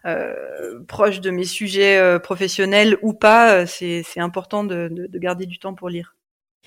[0.05, 3.64] euh, proches de mes sujets professionnels ou pas.
[3.64, 6.14] C'est important de, de, de garder du temps pour lire.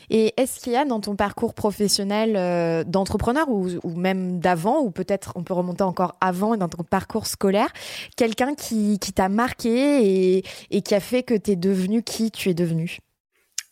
[0.10, 5.34] Et est-ce qu'il y a dans ton parcours professionnel d'entrepreneur ou, même d'avant, ou peut-être
[5.36, 7.72] on peut remonter encore avant dans ton parcours scolaire,
[8.18, 10.38] quelqu'un qui, t'a marqué
[10.72, 12.98] et, qui a fait que tu es devenu qui tu es devenu?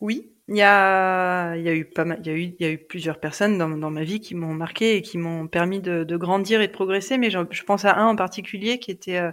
[0.00, 3.20] Oui, il y a, y a eu pas mal, y a y a eu plusieurs
[3.20, 6.72] personnes dans, ma vie qui m'ont marqué et qui m'ont permis de, grandir et de
[6.72, 9.32] progresser, mais je, pense à un en particulier qui était, euh,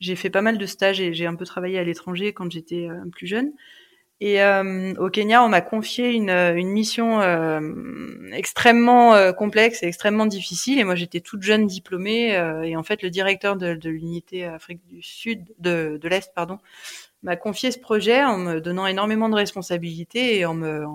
[0.00, 2.88] j'ai fait pas mal de stages et j'ai un peu travaillé à l'étranger quand j'étais
[2.88, 3.52] euh, plus jeune.
[4.20, 7.60] Et euh, au Kenya, on m'a confié une, une mission euh,
[8.32, 10.78] extrêmement euh, complexe et extrêmement difficile.
[10.78, 12.30] Et moi, j'étais toute jeune diplômée.
[12.64, 16.58] et en fait, le directeur de, de l'unité Afrique du Sud, de, de l'Est, pardon,
[17.22, 20.86] m'a confié ce projet en me donnant énormément de responsabilités et en me,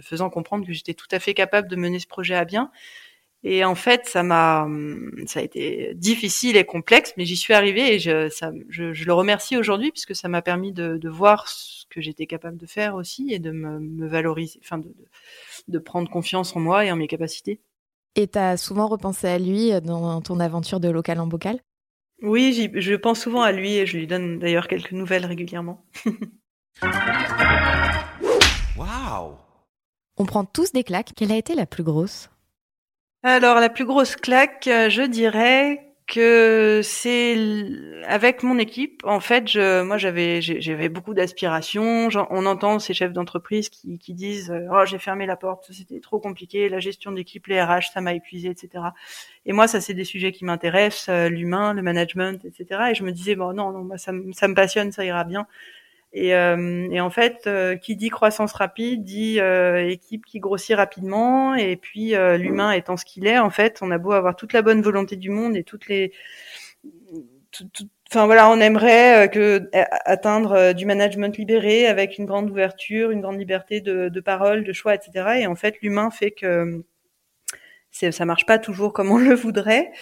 [0.00, 2.70] faisant comprendre que j'étais tout à fait capable de mener ce projet à bien.
[3.42, 4.68] Et en fait, ça m'a,
[5.26, 8.28] ça a été difficile et complexe, mais j'y suis arrivée et je,
[8.68, 12.66] je, le remercie aujourd'hui puisque ça m'a permis de, voir ce que j'étais capable de
[12.66, 15.04] faire aussi et de me, valoriser, enfin de, de,
[15.68, 17.60] de, prendre confiance en moi et en mes capacités.
[18.14, 21.60] Et tu as souvent repensé à lui dans ton aventure de local en bocal?
[22.22, 25.84] Oui, je pense souvent à lui et je lui donne d'ailleurs quelques nouvelles régulièrement.
[28.76, 29.34] Waouh
[30.16, 31.12] On prend tous des claques.
[31.16, 32.30] Quelle a été la plus grosse?
[33.22, 37.36] Alors, la plus grosse claque, euh, je dirais que c'est
[38.06, 39.02] avec mon équipe.
[39.04, 42.08] En fait, je, moi, j'avais, j'avais beaucoup d'aspirations.
[42.30, 46.00] On entend ces chefs d'entreprise qui, qui disent euh, "Oh, j'ai fermé la porte, c'était
[46.00, 48.84] trop compliqué, la gestion d'équipe, les RH, ça m'a épuisé, etc."
[49.46, 52.90] Et moi, ça, c'est des sujets qui m'intéressent, euh, l'humain, le management, etc.
[52.90, 55.46] Et je me disais "Bon, non, non, moi, ça, ça me passionne, ça ira bien."
[56.12, 60.74] Et, euh, et, en fait, euh, qui dit croissance rapide dit euh, équipe qui grossit
[60.74, 61.54] rapidement.
[61.54, 64.62] Et puis l'humain étant ce qu'il est, en fait, on a beau avoir toute la
[64.62, 66.12] bonne volonté du monde et toutes les,
[68.10, 69.68] enfin voilà, on aimerait que
[70.04, 74.72] atteindre du management libéré avec une grande ouverture, une grande liberté de, de parole, de
[74.72, 75.40] choix, etc.
[75.40, 76.82] Et en fait, l'humain fait que
[77.92, 79.92] ça marche pas toujours comme on le voudrait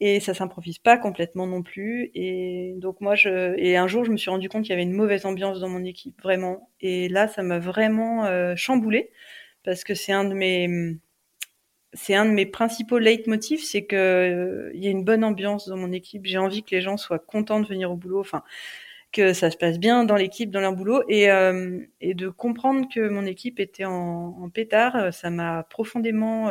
[0.00, 2.10] et ça s'improvise pas complètement non plus.
[2.14, 4.82] Et donc moi je et un jour je me suis rendu compte qu'il y avait
[4.82, 6.70] une mauvaise ambiance dans mon équipe vraiment.
[6.80, 9.10] Et là ça m'a vraiment euh, chamboulé
[9.64, 10.98] parce que c'est un de mes
[11.94, 15.68] c'est un de mes principaux leitmotifs c'est que euh, il y a une bonne ambiance
[15.68, 16.26] dans mon équipe.
[16.26, 18.20] J'ai envie que les gens soient contents de venir au boulot.
[18.20, 18.42] Enfin
[19.12, 21.02] que ça se passe bien dans l'équipe dans leur boulot.
[21.08, 26.50] Et euh, de comprendre que mon équipe était en, en pétard ça m'a profondément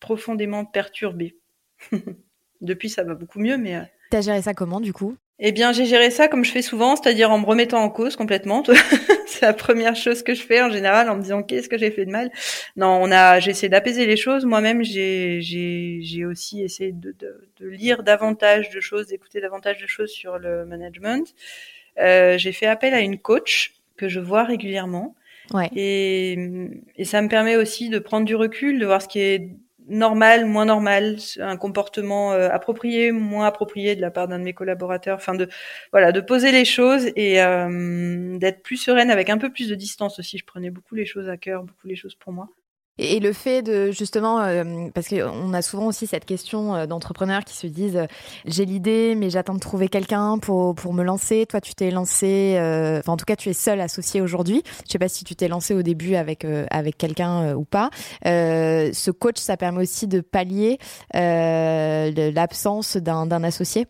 [0.00, 1.36] profondément perturbée
[2.60, 3.76] Depuis, ça va beaucoup mieux, mais.
[3.76, 5.16] Euh, T'as géré ça comment, du coup?
[5.44, 8.14] Eh bien, j'ai géré ça comme je fais souvent, c'est-à-dire en me remettant en cause
[8.14, 8.62] complètement.
[9.26, 11.90] c'est la première chose que je fais en général, en me disant qu'est-ce que j'ai
[11.90, 12.30] fait de mal?
[12.76, 14.44] Non, on a, j'ai essayé d'apaiser les choses.
[14.44, 19.80] Moi-même, j'ai, j'ai, j'ai aussi essayé de, de, de, lire davantage de choses, d'écouter davantage
[19.82, 21.34] de choses sur le management.
[21.98, 25.16] Euh, j'ai fait appel à une coach que je vois régulièrement.
[25.52, 25.68] Ouais.
[25.74, 26.38] Et,
[26.96, 29.50] et ça me permet aussi de prendre du recul, de voir ce qui est
[29.88, 34.54] normal, moins normal, un comportement euh, approprié, moins approprié de la part d'un de mes
[34.54, 35.16] collaborateurs.
[35.16, 35.48] Enfin de
[35.92, 39.74] voilà, de poser les choses et euh, d'être plus sereine avec un peu plus de
[39.74, 40.38] distance aussi.
[40.38, 42.48] Je prenais beaucoup les choses à cœur, beaucoup les choses pour moi.
[42.98, 47.42] Et le fait de justement, euh, parce qu'on a souvent aussi cette question euh, d'entrepreneurs
[47.42, 48.06] qui se disent euh,
[48.44, 51.46] j'ai l'idée, mais j'attends de trouver quelqu'un pour pour me lancer.
[51.46, 52.56] Toi, tu t'es lancé,
[52.98, 54.62] enfin en tout cas, tu es seul associé aujourd'hui.
[54.86, 57.88] Je sais pas si tu t'es lancé au début avec avec quelqu'un ou pas.
[58.24, 60.78] ce coach, ça permet aussi de pallier
[61.14, 63.86] l'absence d'un associé.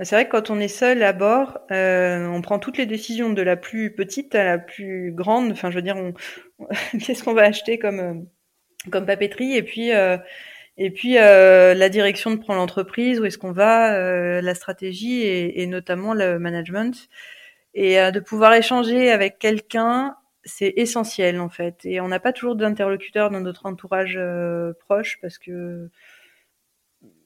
[0.00, 3.42] C'est vrai que quand on est seul à bord, on prend toutes les décisions de
[3.42, 5.50] la plus petite à la plus grande.
[5.52, 5.96] Enfin, je veux dire,
[7.00, 8.26] qu'est-ce qu'on va acheter comme
[8.90, 10.18] comme papeterie et puis euh,
[10.78, 15.22] et puis euh, la direction de prendre l'entreprise, où est-ce qu'on va, euh, la stratégie
[15.22, 17.08] et, notamment le management
[17.74, 21.84] et de pouvoir échanger avec quelqu'un, c'est essentiel en fait.
[21.84, 24.18] Et on n'a pas toujours d'interlocuteurs dans notre entourage
[24.80, 25.90] proche parce que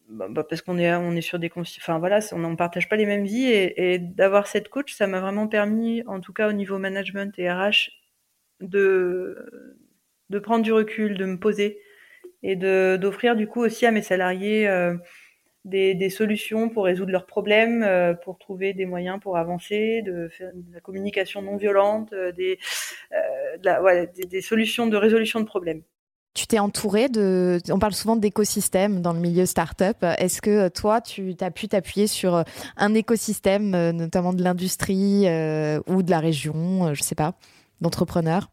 [0.08, 2.96] bah, bah, parce qu'on est on est sur des enfin voilà on ne partage pas
[2.96, 6.52] les mêmes vies et d'avoir cette coach ça m'a vraiment permis en tout cas au
[6.52, 7.90] niveau management et RH
[8.60, 9.36] de
[10.30, 11.80] de prendre du recul, de me poser
[12.42, 14.94] et de d'offrir du coup aussi à mes salariés euh,
[15.66, 20.28] des, des, solutions pour résoudre leurs problèmes, euh, pour trouver des moyens pour avancer, de
[20.28, 22.58] faire de la communication non violente, euh, des,
[23.62, 25.82] des, des, solutions de résolution de problèmes.
[26.32, 27.58] Tu t'es entouré de.
[27.70, 29.96] On parle souvent d'écosystème dans le milieu startup.
[30.16, 32.44] Est-ce que toi, tu as pu t'appuyer sur
[32.76, 35.26] un écosystème, notamment de l'industrie
[35.88, 37.34] ou de la région, je sais pas,
[37.80, 38.48] d'entrepreneurs?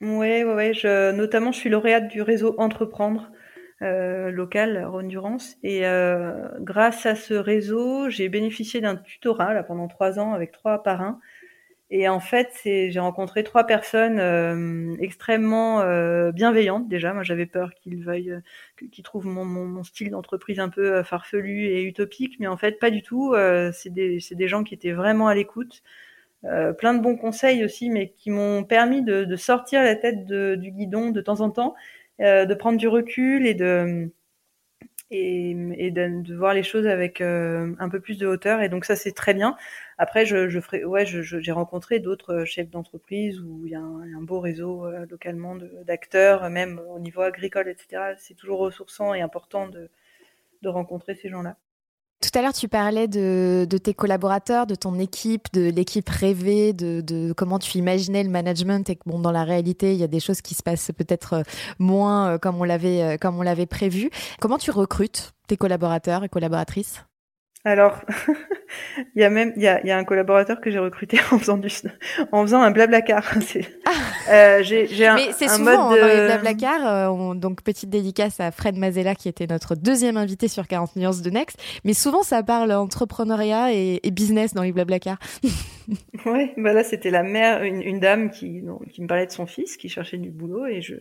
[0.00, 0.72] Ouais, ouais.
[0.72, 3.30] Je, notamment, je suis lauréate du réseau Entreprendre
[3.82, 5.56] euh, local, Endurance.
[5.62, 10.52] Et euh, grâce à ce réseau, j'ai bénéficié d'un tutorat là, pendant trois ans avec
[10.52, 11.20] trois parrains.
[11.90, 15.82] Et en fait, j'ai rencontré trois personnes euh, extrêmement
[16.32, 17.12] bienveillantes déjà.
[17.14, 18.40] Moi, j'avais peur qu'ils veuillent,
[18.92, 22.78] qu'ils trouvent mon, mon, mon, style d'entreprise un peu farfelu et utopique, mais en fait,
[22.78, 23.34] pas du tout.
[23.72, 25.82] c'est des, c'est des gens qui étaient vraiment à l'écoute.
[26.44, 30.70] Euh, plein de bons conseils aussi, mais qui m'ont permis de, sortir la tête du
[30.70, 31.74] guidon de temps en temps,
[32.20, 34.10] euh, de prendre du recul et de
[35.10, 38.62] et, de, voir les choses avec euh, un peu plus de hauteur.
[38.62, 39.56] Et donc ça, c'est très bien.
[39.98, 43.80] Après, je, je ferai, ouais, j'ai je, rencontré d'autres chefs d'entreprise où il y a
[43.80, 48.14] un, beau réseau localement d'acteurs, même au niveau agricole, etc.
[48.18, 49.90] C'est toujours ressourçant et important de,
[50.62, 51.56] de rencontrer ces gens-là.
[52.20, 56.74] Tout à l'heure, tu parlais de, de, tes collaborateurs, de ton équipe, de l'équipe rêvée,
[56.74, 60.04] de, de, comment tu imaginais le management et que bon, dans la réalité, il y
[60.04, 61.42] a des choses qui se passent peut-être euh,
[61.78, 64.10] moins euh, comme on l'avait euh, comme on l'avait prévu.
[64.38, 67.02] Comment tu recrutes tes collaborateurs et collaboratrices?
[67.62, 68.00] Alors,
[69.14, 71.38] il y a même il y a, y a, un collaborateur que j'ai recruté en
[71.38, 71.68] faisant du
[72.32, 73.22] en faisant un blablacar.
[73.42, 73.90] C'est ah.
[74.30, 76.26] Euh, j'ai un, Mais c'est souvent mode dans les de...
[76.26, 80.66] Blablacar, euh, on- donc petite dédicace à Fred Mazella qui était notre deuxième invité sur
[80.68, 81.60] 40 nuances de Next.
[81.84, 85.18] Mais souvent ça parle entrepreneuriat et, et business dans les Blablacar.
[86.24, 89.32] Ouais, bah là c'était la mère, une, une dame qui, non, qui me parlait de
[89.32, 90.94] son fils qui cherchait du boulot et je,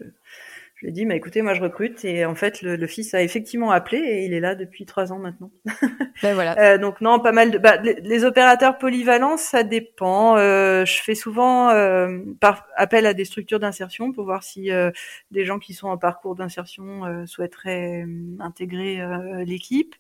[0.79, 3.13] je lui ai dit, bah écoutez, moi je recrute et en fait le, le fils
[3.13, 5.51] a effectivement appelé et il est là depuis trois ans maintenant.
[6.21, 6.57] Ben voilà.
[6.59, 7.57] Euh, donc non, pas mal de.
[7.57, 10.35] Bah, les, les opérateurs polyvalents, ça dépend.
[10.37, 14.91] Euh, je fais souvent euh, par appel à des structures d'insertion pour voir si euh,
[15.31, 19.95] des gens qui sont en parcours d'insertion euh, souhaiteraient euh, intégrer euh, l'équipe.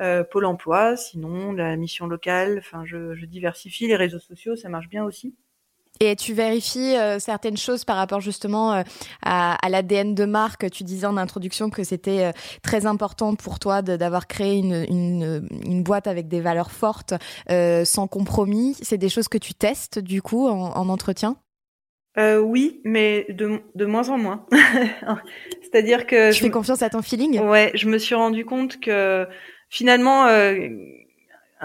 [0.00, 2.56] Euh, Pôle Emploi, sinon la mission locale.
[2.58, 5.34] Enfin, je, je diversifie les réseaux sociaux, ça marche bien aussi.
[6.00, 8.82] Et tu vérifies euh, certaines choses par rapport justement euh,
[9.22, 10.70] à, à l'ADN de marque.
[10.70, 15.48] Tu disais en introduction que c'était euh, très important pour toi d'avoir créé une, une,
[15.64, 17.14] une boîte avec des valeurs fortes,
[17.50, 18.76] euh, sans compromis.
[18.82, 21.36] C'est des choses que tu testes du coup en, en entretien?
[22.16, 24.46] Euh, oui, mais de, de moins en moins.
[25.62, 27.40] C'est-à-dire que Je je fais confiance à ton feeling?
[27.40, 29.26] Ouais, je me suis rendu compte que
[29.68, 30.68] finalement, euh,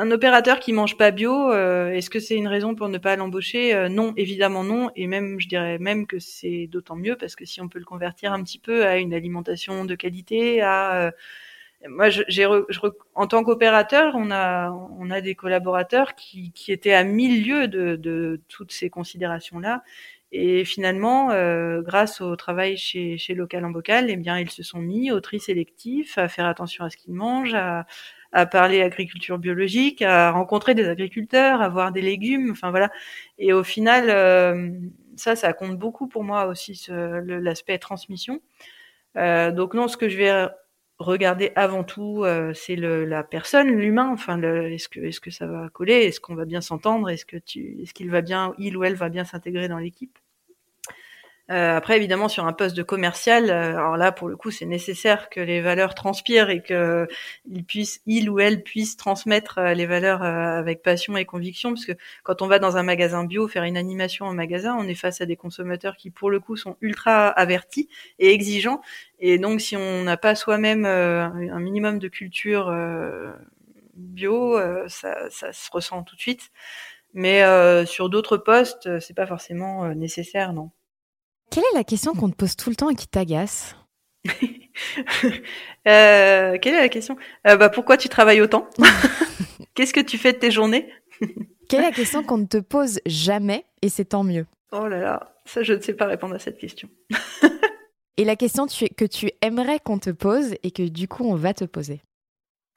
[0.02, 3.16] un opérateur qui mange pas bio, euh, est-ce que c'est une raison pour ne pas
[3.16, 3.74] l'embaucher?
[3.76, 4.90] Euh, Non, évidemment non.
[4.96, 7.86] Et même, je dirais même que c'est d'autant mieux parce que si on peut le
[7.86, 11.12] convertir un petit peu à une alimentation de qualité, à euh,
[11.90, 12.80] moi, je- re- je
[13.16, 17.68] en tant qu'opérateur, on a on a des collaborateurs qui qui étaient à mille lieues
[17.70, 19.84] de de toutes ces considérations là.
[20.32, 21.30] Et finalement,
[21.82, 25.20] grâce au travail chez, chez Local en Bocal, eh bien, ils se sont mis au
[25.22, 27.86] tri sélectif, à faire attention à ce qu'ils mangent, à,
[28.32, 32.92] à parler agriculture biologique, à rencontrer des agriculteurs, à voir des légumes, enfin voilà.
[33.38, 34.72] Et au final, euh,
[35.16, 38.42] ça, ça compte beaucoup pour moi aussi, l'aspect transmission.
[39.18, 40.48] Euh, donc non, ce que je vais
[41.00, 44.10] regarder avant tout, euh, c'est la personne, l'humain.
[44.12, 47.94] Enfin, est-ce que est-ce que ça va coller Est-ce qu'on va bien s'entendre Est-ce est-ce
[47.94, 50.20] qu'il va bien, il ou elle va bien s'intégrer dans l'équipe
[51.52, 54.66] Euh, Après, évidemment, sur un poste de commercial, euh, alors là, pour le coup, c'est
[54.68, 57.08] nécessaire que les valeurs transpirent et que
[58.06, 61.94] il ou elle puisse transmettre euh, les valeurs euh, avec passion et conviction, parce que
[62.24, 65.22] quand on va dans un magasin bio faire une animation en magasin, on est face
[65.22, 68.82] à des consommateurs qui, pour le coup, sont ultra avertis et exigeants.
[69.20, 73.32] Et donc, si on n'a pas soi-même euh, un minimum de culture euh,
[73.96, 74.58] bio,
[74.88, 76.52] ça, ça se ressent tout de suite.
[77.14, 77.44] Mais
[77.88, 80.72] sur d'autres postes, c'est pas forcément nécessaire, non.
[81.52, 83.76] Quelle est la question qu'on te pose tout le temps et qui t'agace
[85.88, 87.18] Euh, quelle est la question?
[87.48, 88.68] Euh, bah, Pourquoi tu travailles autant?
[89.74, 90.90] Qu'est-ce que tu fais de tes journées?
[91.68, 94.46] Quelle est la question qu'on ne te pose jamais et c'est tant mieux?
[94.72, 96.90] Oh là là, ça je ne sais pas répondre à cette question.
[98.18, 101.36] Et la question tu- que tu aimerais qu'on te pose et que du coup on
[101.36, 102.02] va te poser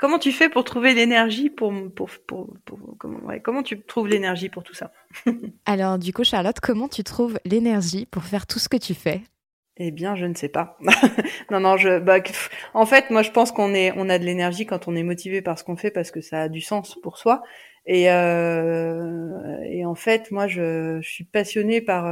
[0.03, 4.09] Comment tu fais pour trouver l'énergie pour, pour, pour, pour- comment, ouais, comment tu trouves
[4.09, 4.93] l'énergie pour tout ça?
[5.67, 9.23] Alors du coup Charlotte, comment tu trouves l'énergie pour faire tout ce que tu fais?
[9.79, 10.77] Eh bien, je ne sais pas.
[11.51, 14.25] non, non, je, bah, pff, en fait, moi, je pense qu'on est, on a de
[14.25, 16.99] l'énergie quand on est motivé par ce qu'on fait parce que ça a du sens
[17.03, 17.43] pour soi.
[17.87, 22.07] Et, euh, et en fait, moi, je, je suis passionnée par.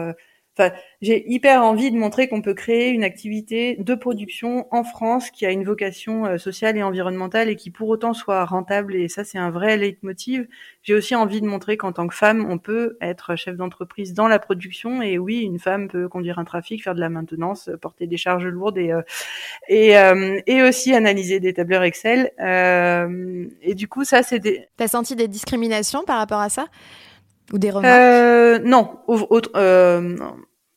[0.58, 5.30] Enfin, j'ai hyper envie de montrer qu'on peut créer une activité de production en France
[5.30, 8.96] qui a une vocation euh, sociale et environnementale et qui pour autant soit rentable.
[8.96, 10.48] Et ça, c'est un vrai leitmotiv.
[10.82, 14.26] J'ai aussi envie de montrer qu'en tant que femme, on peut être chef d'entreprise dans
[14.26, 15.02] la production.
[15.02, 18.16] Et oui, une femme peut conduire un trafic, faire de la maintenance, euh, porter des
[18.16, 19.02] charges lourdes et euh,
[19.68, 19.94] et,
[20.46, 22.32] et aussi analyser des tableurs Excel.
[23.62, 26.66] Et du coup, ça, c'est des T'as senti des discriminations par rapport à ça?
[27.84, 29.00] Euh, non,
[29.56, 30.16] euh,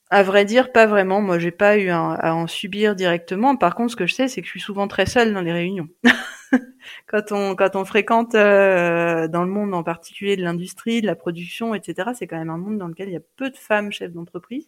[0.10, 1.22] à vrai dire, pas vraiment.
[1.22, 3.56] Moi, j'ai pas eu à en subir directement.
[3.56, 5.52] Par contre, ce que je sais, c'est que je suis souvent très seule dans les
[5.52, 5.88] réunions.
[7.08, 12.12] quand on fréquente euh, dans le monde, en particulier de l'industrie, de la production, etc.
[12.16, 14.68] C'est quand même un monde dans lequel il y a peu de femmes chefs d'entreprise,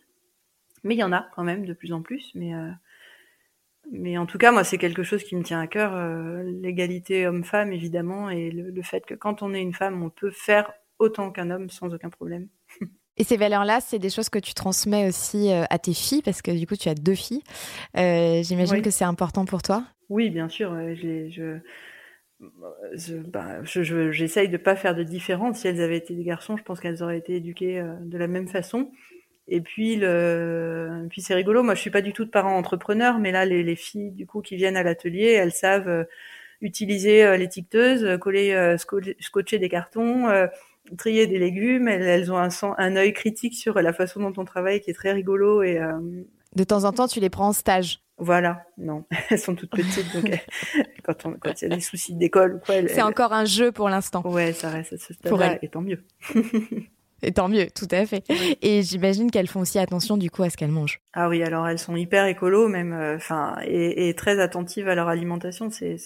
[0.83, 2.31] mais il y en a quand même de plus en plus.
[2.35, 2.69] Mais euh,
[3.91, 7.27] mais en tout cas, moi, c'est quelque chose qui me tient à cœur, euh, l'égalité
[7.27, 11.31] homme-femme, évidemment, et le fait que quand on est une femme, on peut faire autant
[11.31, 12.47] qu'un homme sans aucun problème.
[13.17, 16.41] Et ces valeurs-là, c'est des choses que tu transmets aussi euh, à tes filles, parce
[16.41, 17.43] que du coup, tu as deux filles.
[17.97, 18.81] Euh, J'imagine Oui.
[18.81, 19.86] que c'est important pour toi.
[20.10, 21.60] Oui, bien sûr, je les- je,
[22.93, 25.60] je, bah, je, je- j'essaye de pas faire de différence.
[25.60, 28.27] Si elles avaient été des garçons, je pense qu'elles auraient été éduquées euh, de la
[28.27, 28.91] même façon.
[29.47, 31.63] Et puis le, puis c'est rigolo.
[31.63, 34.25] Moi, je suis pas du tout de parents entrepreneurs, mais là, les, les filles du
[34.25, 36.08] coup qui viennent à l'atelier, elles savent
[36.62, 40.27] utiliser l'étiqueteuse, coller, sco- scotcher des cartons,
[40.98, 41.88] trier des légumes.
[41.88, 44.90] Elles, elles ont un, sens- un œil critique sur la façon dont on travaille, qui
[44.92, 45.63] est très rigolo.
[45.63, 45.94] Et euh,
[46.56, 48.00] De temps en temps, tu les prends en stage.
[48.17, 50.25] voilà, non, elles sont toutes petites, donc
[51.10, 53.90] euh, quand il y a des soucis d'école ou quoi, C'est encore un jeu pour
[53.90, 54.21] l'instant.
[54.25, 56.04] Ouais, ça reste à ce Pour stade-là, et tant mieux.
[57.21, 58.23] Et tant mieux, tout à fait.
[58.62, 61.00] Et j'imagine qu'elles font aussi attention du coup à ce qu'elles mangent.
[61.13, 65.08] Ah oui, alors elles sont hyper écolo même, enfin et, et, très attentives à leur
[65.08, 65.69] alimentation.
[65.71, 65.98] C'est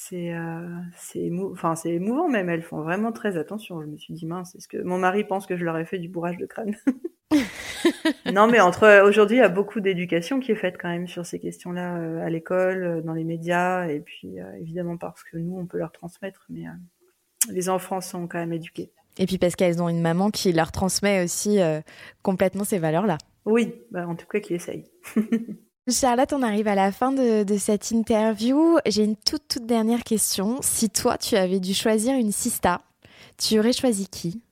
[0.00, 2.48] c'est euh, c'est enfin émouvant même.
[2.48, 3.82] Elles font vraiment très attention.
[3.82, 5.98] Je me suis dit mince, est-ce que mon mari pense que je leur ai fait
[5.98, 6.76] du bourrage de crâne?
[8.32, 11.26] Non, mais entre aujourd'hui, il y a beaucoup d'éducation qui est faite quand même sur
[11.26, 15.36] ces questions-là euh, à l'école, euh, dans les médias, et puis euh, évidemment parce que
[15.36, 16.64] nous, on peut leur transmettre, mais
[17.50, 18.90] les enfants sont quand même éduqués.
[19.18, 21.58] Et puis parce qu'elles ont une maman qui leur transmet aussi
[22.22, 23.18] complètement ces valeurs-là.
[23.44, 24.84] Oui, bah, en tout cas qui essaye.
[25.92, 28.78] Charlotte, on arrive à la fin de, cette interview.
[28.86, 30.58] J'ai une toute toute dernière question.
[30.60, 32.82] Si toi, tu avais dû choisir une sista,
[33.38, 34.42] tu aurais choisi qui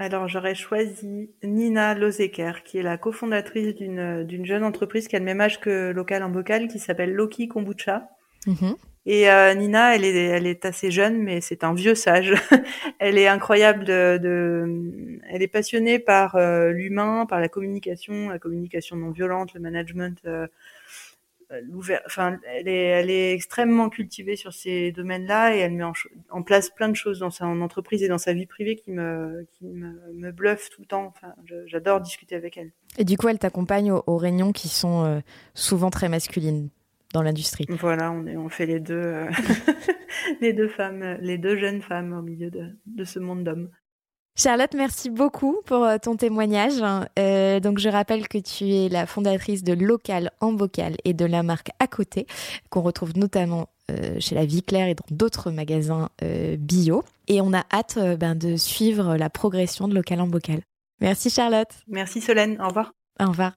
[0.00, 5.18] alors j'aurais choisi Nina Lozeker, qui est la cofondatrice d'une d'une jeune entreprise qui a
[5.18, 8.08] le même âge que Local en Bocal, qui s'appelle Loki Kombucha.
[8.46, 8.76] Mhm.
[9.10, 12.34] Et euh, Nina, elle est elle est assez jeune, mais c'est un vieux sage.
[12.98, 18.38] elle est incroyable de, de elle est passionnée par euh, l'humain, par la communication, la
[18.38, 20.20] communication non violente, le management.
[20.26, 20.46] Euh,
[22.04, 25.84] enfin, elle est, elle est extrêmement cultivée sur ces domaines-là et elle met
[26.28, 29.46] en, place plein de choses dans sa entreprise et dans sa vie privée qui me,
[29.52, 31.14] qui me, me bluffe tout le temps.
[31.16, 31.32] Enfin,
[31.64, 32.72] j'adore discuter avec elle.
[32.98, 35.22] Et du coup, elle t'accompagne aux, réunions qui sont
[35.54, 36.68] souvent très masculines
[37.12, 37.66] dans l'industrie.
[37.68, 39.30] Voilà, on, est, on fait les deux, euh,
[40.40, 43.70] les deux femmes, les deux jeunes femmes au milieu de, de ce monde d'hommes.
[44.38, 46.74] Charlotte, merci beaucoup pour euh, ton témoignage.
[47.18, 51.24] Euh, donc, je rappelle que tu es la fondatrice de Local en Bocal et de
[51.24, 52.28] la marque à côté,
[52.70, 56.08] qu'on retrouve notamment euh, chez la Vie Claire et dans d'autres magasins
[56.56, 57.02] bio.
[57.26, 60.60] Et on a hâte ben, de suivre la progression de Local en Bocal.
[61.00, 61.70] Merci Charlotte.
[61.88, 62.60] Merci Solène.
[62.60, 62.92] Au revoir.
[63.20, 63.54] Au revoir.